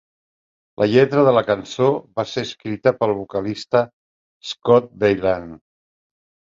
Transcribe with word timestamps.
La 0.83 0.87
lletra 0.93 1.25
de 1.27 1.33
la 1.37 1.43
cançó 1.49 1.91
va 2.21 2.25
ser 2.31 2.45
escrita 2.49 2.97
pel 3.03 3.15
vocalista 3.21 3.85
Scott 4.55 4.93
Weiland. 5.07 5.61